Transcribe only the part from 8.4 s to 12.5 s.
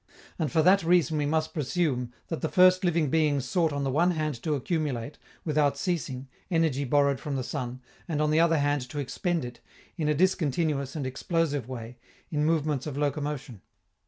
hand to expend it, in a discontinuous and explosive way, in